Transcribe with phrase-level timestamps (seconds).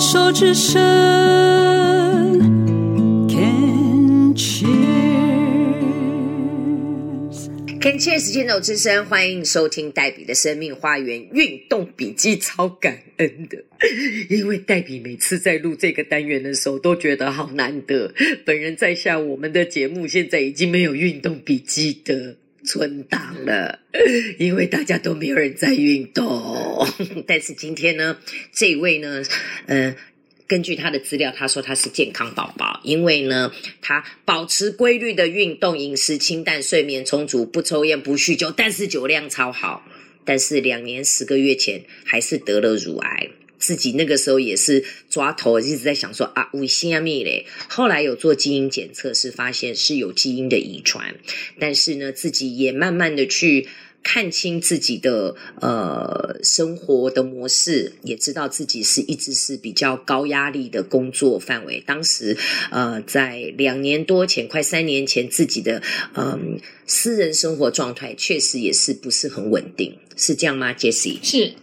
[0.00, 0.80] 手之声
[3.28, 4.78] ，Can cheers，Can
[7.98, 13.64] cheers，牵手之声，欢迎收听黛比的生命花园运动笔记，超感恩的，
[14.30, 18.14] 因为黛比每次在录这个单元的时候，都觉得好难得。
[18.44, 22.36] 本人在下我们的节目现在已经没有运动笔记的。
[22.68, 23.78] 存档了，
[24.38, 26.86] 因为大家都没有人在运动。
[27.26, 28.18] 但是今天呢，
[28.52, 29.22] 这位呢，
[29.66, 29.96] 呃，
[30.46, 33.50] 根据他的资料，他说他是健康宝宝，因为呢，
[33.80, 39.82] 他保持规律的运动、饮食清淡、睡眠充足，不抽烟不酗酒，但是酒量超好。
[40.24, 43.30] 但是两年十个月前，还是得了乳癌。
[43.58, 47.46] 自己那个时候也是抓头，一直在想说啊，为什么嘞？
[47.68, 51.14] 后来有做基因检测，是发现是有基因的遗传，
[51.58, 53.68] 但是呢，自己也慢慢的去
[54.02, 61.82] 看清自己的呃生活的模式，也知道自己是一直是比较高压力的工作范围。
[61.84, 62.36] 当时
[62.70, 65.82] 呃，在两年多前，快三年前，自己的
[66.14, 71.18] 嗯、私人生活状态确实也是不是很稳定，是这样吗，Jessie？
[71.22, 71.54] 是。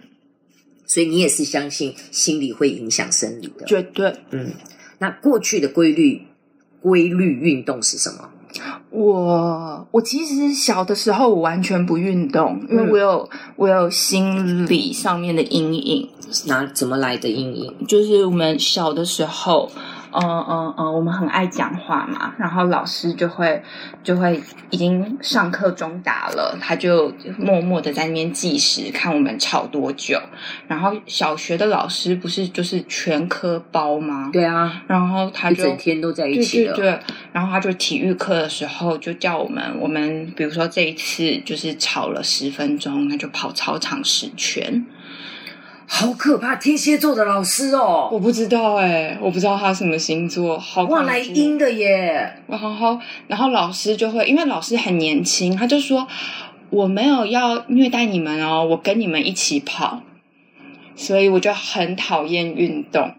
[0.85, 4.15] 所以你也是相信心理会影响生理的，绝对。
[4.31, 4.51] 嗯，
[4.99, 6.21] 那过去的规律
[6.81, 8.29] 规律运动是什么？
[8.89, 16.09] 我我其实小的时候我完全不运动，因为我有、嗯、我有心理上面的阴影。
[16.47, 17.73] 哪怎么来的阴影？
[17.87, 19.71] 就是我们小的时候。
[20.21, 23.61] 嗯嗯嗯，我们很爱讲话嘛，然后老师就会
[24.03, 30.19] 就会已经上课中打了，他就默默的在那边计时，看我们吵多久。
[30.67, 34.29] 然后小学的老师不是就是全科包吗？
[34.31, 36.73] 对啊，然后他就一整天都在一起的。
[36.73, 36.99] 对对对，
[37.31, 44.85] 然后他就体育课的时候就叫我们，我们比如说这一次就是吵了十分钟，那就跑操场十圈。
[45.87, 46.55] 好可怕！
[46.55, 52.33] 天蝎座的老师哦，我不知道哎，我不知道他什么星座，好哇，来阴的耶。
[52.47, 56.07] 然后，然后老师就会，因为老师很年轻，他就说
[56.71, 60.01] 我没有要虐待你们哦，我跟你们一起跑，
[60.95, 63.13] 所以我就很讨厌运动，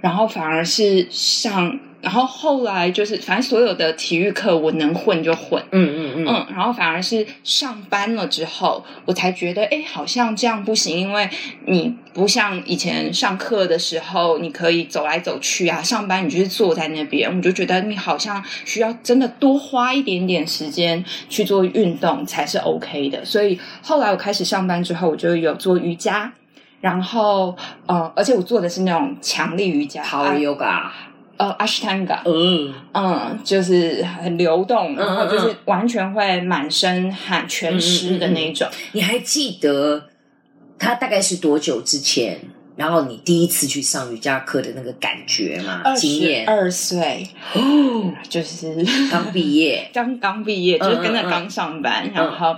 [0.00, 1.78] 然后反而是上。
[2.02, 11.28] 然后后来就是，反正所有的体育课我能混就混，嗯嗯嗯，嗯，然后反而是上班了之后，我才觉得，哎，好像这样不行，因为
[11.66, 23.22] 你不像以前上课的时候，你可以走来走去啊，上班你就是坐在那边，我就觉得你好像需要真的多花一点点时间去做运动才是 OK 的。
[23.26, 26.32] 所以后来我开始上班之后，我就有做瑜伽，
[26.80, 30.90] 然后呃，而且我做的是那种强力瑜伽，Power Yoga。
[31.36, 38.68] 呃，阿斯坦加，嗯嗯，就是很流动，然后就是完全会满身汗、全湿的那种。
[38.92, 40.04] 你还记得
[40.78, 42.38] 他大概是多久之前？
[42.80, 45.82] 然后你第一次去上瑜伽课的那个感觉嘛？
[45.94, 46.48] 经验？
[46.48, 48.74] 二岁哦，就是
[49.10, 52.56] 刚毕业， 刚刚毕业，就是跟着刚上班，嗯嗯嗯、然后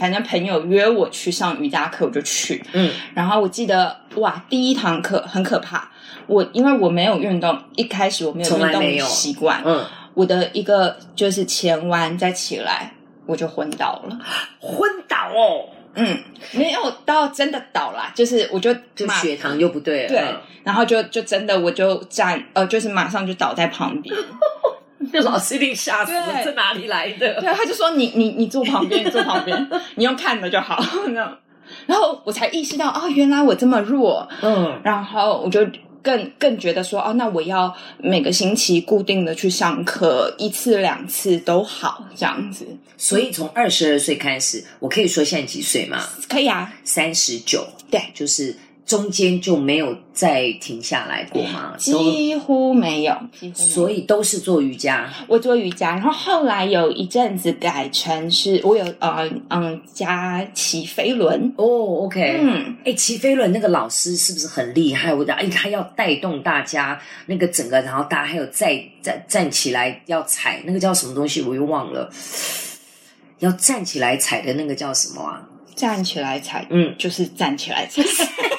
[0.00, 2.60] 反正朋友约我去上瑜伽课，我就去。
[2.72, 5.92] 嗯，然后我记得哇，第一堂课很可怕。
[6.26, 9.62] 我因为我没有运动，一开始我没有运动习惯。
[9.64, 12.94] 嗯，我的一个就是前弯再起来，
[13.26, 14.18] 我就昏倒了。
[14.58, 15.68] 昏倒哦。
[15.96, 16.18] 嗯，
[16.52, 20.24] 没有到真的倒啦，就是我就就血糖就不对了，对，
[20.62, 24.14] 然后就就真的我就站呃，就是马上就倒在旁边，
[25.12, 27.40] 就老师一定吓死了，这哪里来的？
[27.40, 30.82] 对，他就说你你你坐旁边，你 坐旁边，你用看的就好。
[31.86, 35.66] 然后我才意识到哦，原来我这么弱，嗯，然后我就。
[36.06, 42.64] 更更觉得说哦，那我要每个星期固定的去上课，一次两次都好这样子。
[42.96, 46.08] 所以从二十二岁开始，我可以说现在几岁吗？
[46.28, 47.66] 可以啊，三十九。
[47.90, 48.54] 对，就是。
[48.86, 51.74] 中间就没有再停下来过吗？
[51.76, 51.92] 几
[52.36, 53.52] 乎没有，几乎没有。
[53.54, 55.12] 所以都是做瑜伽。
[55.26, 61.52] 我做瑜伽，然后后来有一阵子改成是，我有呃嗯加骑飞轮。
[61.56, 61.66] 哦
[62.04, 65.12] ，OK，嗯，哎，骑飞轮那个老师是不是很厉害？
[65.12, 72.08] 我讲哎，他要带动大家那个整个，然后大家还有再站站起来要踩那个叫什么东西，我又忘了。
[73.40, 75.42] 要站起来踩的那个叫什么啊？
[75.74, 78.00] 站起来踩，嗯，就是站起来踩。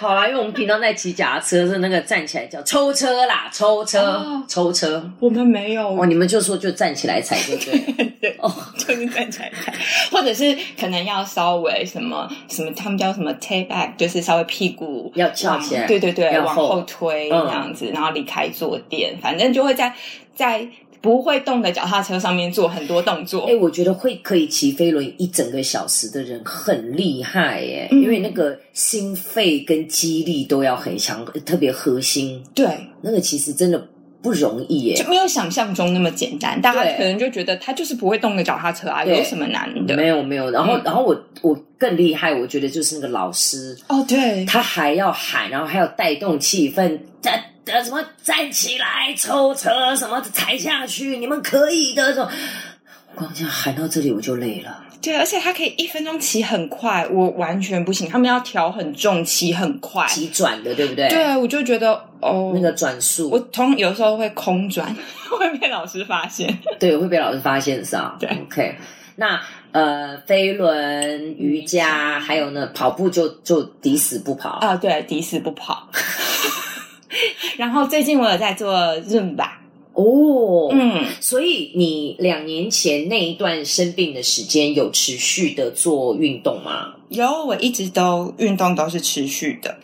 [0.00, 5.10] 好啦，因为我们平常在骑脚踏车，是那个站起来叫抽车啦，抽车，哦、抽车。
[5.18, 5.88] 我们没有。
[5.88, 8.04] 哦，你们就说就站起来踩，对不对？
[8.18, 9.70] 对哦，就是站起来踩，
[10.10, 19.94] 或者是可能要稍微什么什么，他们叫什么 take back，就是稍微屁股要翘起来，对对对，要往后推这样子，嗯、然后离开坐垫，反正就会在
[20.34, 20.66] 在
[21.00, 23.46] 不会动的脚踏车上面做很多动作。
[23.46, 32.42] 哎，我觉得会可以骑飞轮一整个小时的人很厉害耶，嗯、因为那个心肺跟肌力都要很强，特别核心。
[32.54, 32.66] 对，
[33.02, 33.88] 那个其实真的。
[34.22, 36.60] 不容易耶，就没有想象中那么简单。
[36.60, 39.96] 大家可能就觉得他就是不会动个脚踏车啊，有什么难的？
[39.96, 40.50] 没有没有。
[40.50, 47.32] 然后、嗯、然后我我更厉害，我觉得就是那个老师哦，对，他还要喊，然后还要带动气氛，他
[47.64, 52.12] 他什么站起来抽车，什么踩下去，你们可以的。
[52.12, 52.28] 这种
[53.14, 54.84] 光这样喊到这里我就累了。
[55.02, 58.08] 对，而且他可以一分钟骑很快，我完全不行。
[58.08, 61.08] 他们要调很重，骑很快，急转的，对不对？
[61.08, 64.94] 对，我就觉得哦，那个转速，我通有时候会空转，
[65.30, 66.58] 会被老师发现。
[66.78, 68.14] 对，会被老师发现是啊。
[68.20, 68.76] 对，OK。
[69.16, 69.40] 那
[69.72, 74.76] 呃，飞轮、瑜伽，还有呢，跑步就就抵死不跑啊。
[74.76, 75.88] 对，抵死不跑。
[77.56, 79.48] 然后最近我有在做 Zumba。
[79.94, 86.94] 哦，嗯，所以你两年前那一段生病的时间有持续的做运动吗？
[87.08, 89.76] 有，我一直都运动都是持续的。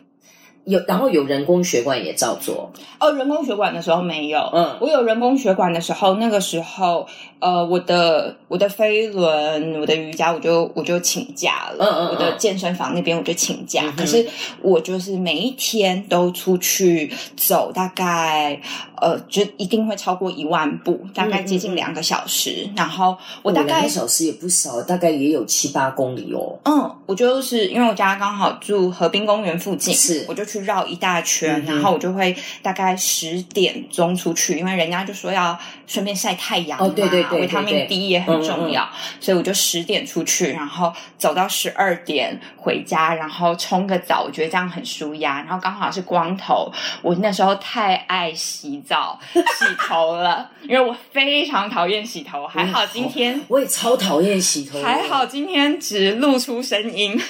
[0.67, 2.71] 有，然后有人工血管也照做。
[2.99, 4.41] 哦，人工血管的时候没有。
[4.53, 7.07] 嗯，我有人工血管的时候，那个时候，
[7.39, 11.85] 呃，我的我的飞轮，我的瑜伽，我就我就请假了。
[11.85, 12.09] 嗯嗯，嗯。
[12.09, 14.27] 我的健身房那边我就请假，嗯、可是
[14.61, 18.61] 我就是每一天都出去走，大概
[19.01, 22.69] 呃，就一定会超过一万步，大概接近两个小时。
[22.75, 26.59] 然后我大概两个小时也不少，大概也有七八公里哦。
[26.65, 30.56] 嗯，我就是因为我家刚好住河滨公园附近，是，我就去。
[30.61, 38.88] 绕一大圈，然后我就会大概十点钟出去，因为人家就说要顺便晒太阳嘛，哦，对对对，维他命 D 也很重要，
[39.20, 45.43] 所以我就十点出去，然后走到十二点回家，然后冲个澡，我觉得这样很舒压。
[45.43, 46.73] 然后刚好是光头，
[47.03, 57.20] 我那时候太爱洗澡、 洗头了，因为我非常讨厌洗头，还好今天我也超讨厌洗头，还好今天只露出声音。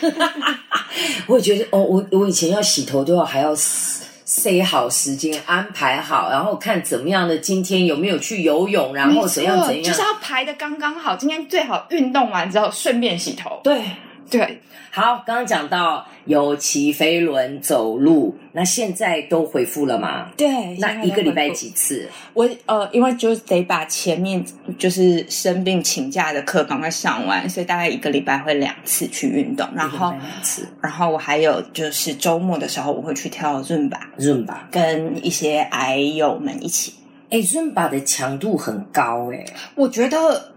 [1.27, 11.17] 我也觉得哦，我我以前要洗头都要还要塞好时间，安排好，然后看怎么样的今天有没有去游泳，然后怎样怎样，就是要排的刚刚好。
[11.17, 13.61] 今天最好运动完之后顺便洗头。
[13.63, 13.83] 对
[14.31, 20.31] 对，好，刚刚讲到有骑飞轮、走路，那现在都恢复了吗？
[20.37, 22.09] 对，那一个礼拜几次？
[22.35, 24.45] 我呃，因为就得把前面
[24.79, 36.95] 就是生病请假的课赶快上完，所以大概一个礼拜会两次去运动，然后两次，然后我还有就是周末的时候我会去跳 Zumba，Zumba 跟一些癌友们一起。
[37.31, 39.45] 哎，Zumba 的强度很高哎，
[39.75, 40.56] 我觉得。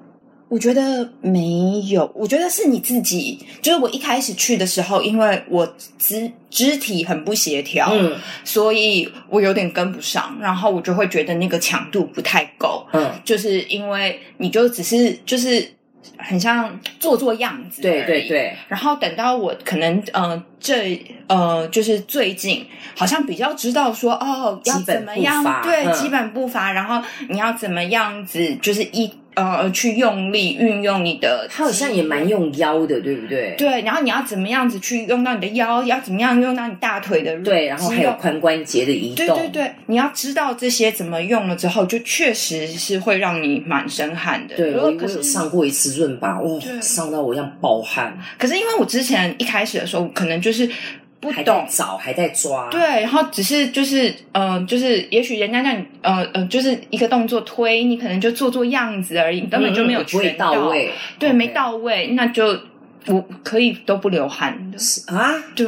[0.50, 3.40] 我觉得没有，我觉得是你自己。
[3.62, 15.72] 就是我一开始去的时候，因为我肢肢体很不协调，嗯，所以我有点跟不上，然后我就会觉得那个强度不太够，嗯，就是因为你就只是就是
[16.18, 18.56] 很像做做样子，对对对。
[18.68, 29.12] 然后等到我可能呃这呃就是最近好像比较知道说哦要怎么样对、嗯、基本步伐，然后你要怎么样子就是一。
[29.40, 33.56] 呃，去用力运用你的，他好像也蛮用腰的，对不对？
[33.58, 44.56] 对，然后你要怎么样子去用到你的腰，要怎么样用到你大腿的，对，然后还有髋关节的移动，对对对，你要知道这些怎么用了之后，就确实是会让你满身汗的。
[44.56, 48.18] 对，我我有上过一次润吧，哇，上到我要爆汗。
[48.38, 50.70] 可是因为我之前一开始的时候，可能就是。
[51.22, 52.70] 不懂，还找，还在抓。
[52.70, 60.92] 对，然后只是就是，嗯、呃，就是也许人家让你，呃呃，就是一个动作推，你可能就做做样子而已，根本就没有全到，位。
[61.18, 62.58] 对没到位，那就
[63.08, 64.78] 我可以都不流汗的
[65.14, 65.34] 啊？
[65.56, 65.68] 对，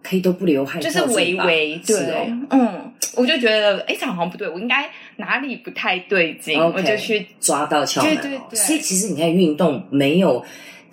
[0.00, 8.16] 可以都不流汗，就是微微对，哦、嗯，我就觉得，哎，这好像不对，我应该哪里不太对劲，okay, 我就去抓到窍门。
[8.16, 10.44] 对对对，所以其实你看运动没有。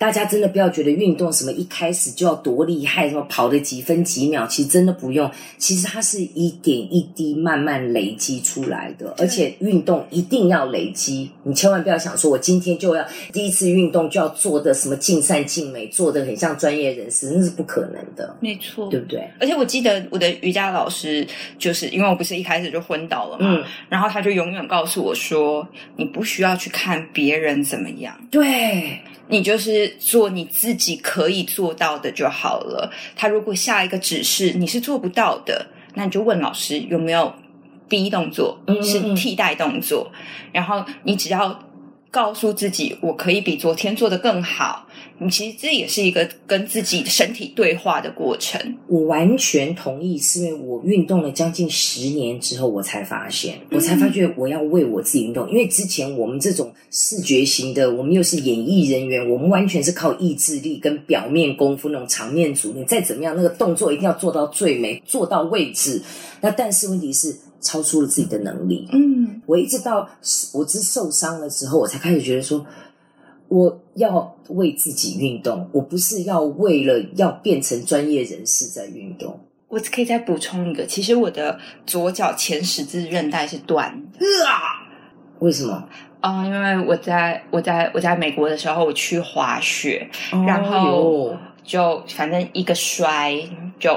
[0.02, 5.30] 大家真的不要觉得运动什么一开始就要多厉害，什么跑的几分几秒，其实真的不用。
[5.58, 11.30] 其实它是一点一滴慢慢累积出来的，而且运动一定要累积。
[11.44, 18.36] 你千万不要想说，我今天就要第一次运动就要做的什么尽善尽美，做的很像专业人士，那是不可能的。
[18.40, 19.30] 没错，对不对？
[19.38, 21.24] 而且我记得我的瑜伽老师，
[21.60, 28.98] 就是因为我不是一开始就昏倒了嘛，嗯，然后他就永远告诉我说，你不需要去看别人怎么样，对。
[29.32, 32.92] 你就是做你自己可以做到的就好了。
[33.16, 37.34] 他如果下一个指示你是做不到的，那你就问老师有没有
[37.88, 40.10] B 动作，是替代动作。
[40.12, 40.50] 嗯嗯嗯。
[40.52, 41.58] 然后你只要
[42.12, 44.86] 告诉自己，我可以比昨天做得更好。
[45.18, 48.60] 你其实这也是一个跟自己身体对话的过程。
[48.86, 55.48] 我完全同意，是因为我运动了将近十年之后，我才发现，我才发觉我要为我自己运动。
[55.48, 62.74] 因为之前我们这种视觉型的，我们又是演艺人员，我们完全是靠意志力跟表面功夫那种场面组。
[62.76, 66.02] 你再怎么样，那个动作一定要做到最美，做到位置。
[66.42, 68.86] 那但是问题是，超出了自己的能力。
[68.92, 70.06] 嗯，我一直到
[70.52, 72.66] 我只受伤了之后，我才开始觉得说。
[73.48, 79.38] 我要为自己运动，我不是要为了要变成专业人士在运动。
[79.68, 84.26] 我可以再补充一个，其实我的左脚前十字韧带是断的。
[84.48, 84.88] 啊？
[85.40, 85.86] 为什么？
[86.20, 93.34] 啊、呃，因为我在我在我在美国的时候，我去滑雪，哦、然后就反正一个摔
[93.78, 93.94] 就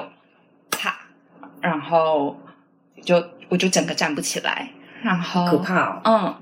[0.70, 0.94] 啪，
[1.62, 2.36] 然后
[3.06, 4.68] 就我就整个站不起来，
[5.02, 6.02] 然后可怕哦。
[6.04, 6.36] 嗯，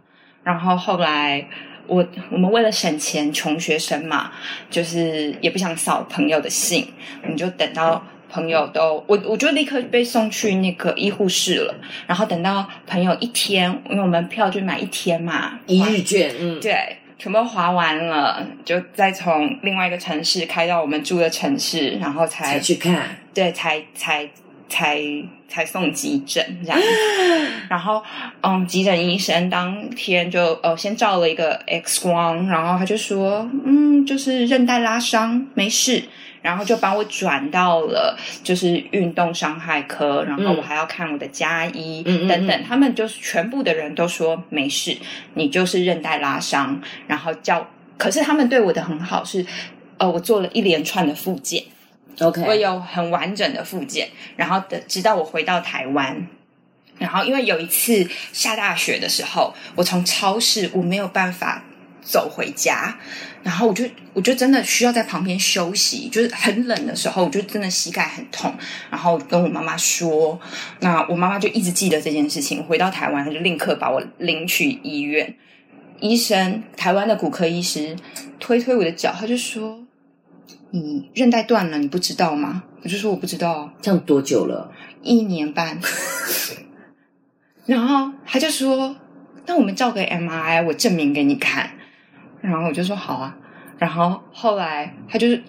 [0.44, 1.46] 然后后来。
[1.86, 4.32] 我我们为了省钱，穷学生嘛，
[4.70, 6.88] 就是也不想扫朋友的兴，
[7.28, 8.02] 你就等到
[8.32, 11.76] 朋友都我我就立刻被送去那个医护室了。
[12.08, 24.30] 然后等到朋友一天，因为我们票就买一天嘛，一日券，嗯，对，全部划完了，就再从另外一个城市开到我们住的城市，然后才才去看，对，才才。
[24.70, 25.00] 才
[25.54, 26.80] 才送急诊这样，
[27.70, 28.04] 然后
[28.42, 36.04] 嗯，急诊医生当天就呃先照了一个 X 光，然后他就说嗯，就是韧带拉伤，没事，
[36.42, 44.98] 然后就把我转到了就是运动伤害科，然后我还要看我的加医、嗯、等等，他们就是全部的人都说没事，
[45.36, 47.70] 你就是韧带拉伤，然后叫，
[48.00, 49.46] 可是他们对我的很好是，
[50.00, 51.64] 呃，我做了一连串的复健。
[52.20, 56.28] OK，我有很完整的复健，然后的直到我回到台湾，
[57.00, 61.64] 然后因为有一次下大雪的时候，我从超市我没有办法
[62.04, 62.96] 走回家，
[63.42, 68.54] 然后我就我就真的需要在旁边休息，就是很冷的时候，我就真的膝盖很痛，
[68.92, 70.40] 然后跟我妈妈说，
[70.82, 75.36] 那我妈妈就一直记得这件事情，回到台湾，她就立刻把我领去医院，
[76.00, 77.96] 医生台湾的骨科医师
[78.40, 79.80] 推推我的脚，他就说。
[80.76, 82.64] 你韧带断了，你不知道吗？
[82.82, 83.72] 我就说我不知道。
[83.80, 84.72] 这样多久了？
[85.04, 85.80] 一年半。
[87.68, 88.96] 然后他就说
[89.46, 91.70] ：“那我们照个 MRI，我证明给你看。”
[92.42, 93.38] 然后我就说：“好啊。”
[93.78, 95.44] 然后后来他就是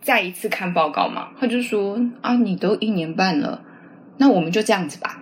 [0.00, 3.62] 再一次看报告嘛，他就说：“啊，你都一年半了，
[4.16, 5.20] 那我们就这样子吧。”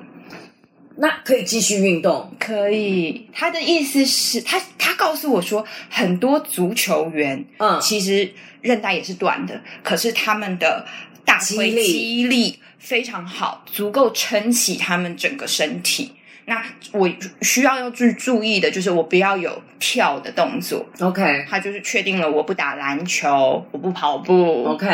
[0.96, 2.32] 那可以继续运动？
[2.38, 3.28] 可以。
[3.32, 8.32] 他的意思是他他告诉我说，很多足球员嗯，其实。
[8.62, 10.86] 韧带也是短的，可是他们的
[11.24, 16.12] 大腿肌力非常好，足够撑起他们整个身体。
[16.44, 17.08] 那我
[17.40, 20.84] 需要要去注意的就是，我不要有跳的动作。
[21.00, 24.64] OK，他就是确定了，我不打篮球，我不跑步。
[24.64, 24.88] OK，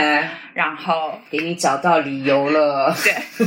[0.54, 2.94] 然后给你找到理由了。
[3.02, 3.46] 对，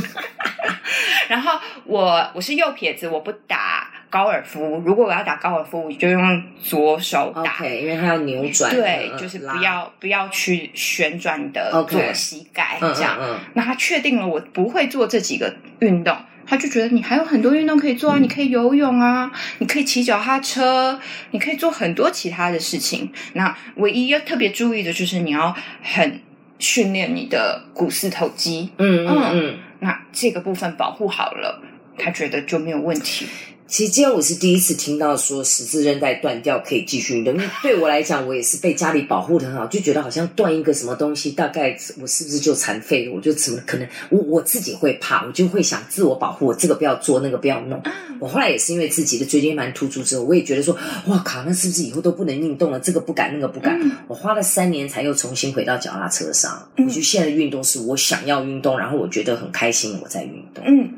[1.28, 3.88] 然后我我是右撇子，我不打。
[4.12, 8.70] 高尔夫，如果我要打高尔夫，我就用左手打，okay, 因为它要扭转。
[8.70, 13.16] 对，就是不要不要去旋转的左膝盖这样。
[13.18, 16.14] 嗯嗯嗯、那他确定了我不会做这几个运动，
[16.52, 23.10] 他就觉得你还有很多运动可以做啊，嗯、你可以游泳啊，你可以骑脚踏车，你可以做很多其他的事情。
[23.32, 26.20] 那唯一要特别注意的就是你要很
[26.58, 28.68] 训练你的股四头肌。
[28.76, 31.62] 嗯嗯嗯，嗯，那这个部分保护好了，
[31.96, 33.26] 他觉得就没有问题。
[33.72, 43.12] 其实今天我是第一次听到说十字韧带断掉可以继续运动，因为对我来讲，我也是被家里保护的很好，就觉得好像断一个什么东西，大概我是不是就残废了？
[43.14, 43.88] 我就怎么可能？
[44.10, 47.82] 我我自己会怕，我就会想自我保护，我这个不要做，那个不要弄。
[48.20, 50.76] 我后来也是因为自己的椎间盘突出之后，我也觉得说，
[51.06, 52.78] 哇靠，那是不是以后都不能运动了？
[52.78, 53.80] 这个不敢，那个不敢。
[54.06, 56.68] 我花了三年才又重新回到脚踏车上。
[56.76, 60.62] 我觉得现在的运动是我想要运动，然后我觉得很开心，我在运动。
[60.66, 60.92] 嗯。